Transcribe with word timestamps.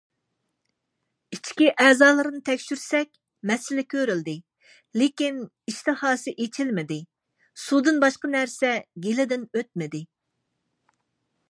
ئىچكى 1.35 1.67
ئەزالىرىنى 1.83 2.41
تەكشۈرتسەك 2.49 3.11
مەسىلە 3.51 3.83
كۆرۈلمىدى، 3.95 4.35
لېكىن 5.03 5.39
ئىشتىھاسى 5.51 6.35
ئېچىلمىدى، 6.47 7.01
سۇدىن 7.67 8.03
باشقا 8.07 8.35
نەرسە 8.39 8.75
گېلىدىن 9.07 9.47
ئۆتمىدى. 9.61 10.07